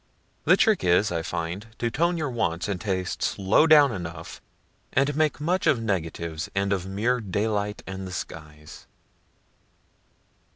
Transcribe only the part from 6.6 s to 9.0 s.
of mere daylight and the skies.)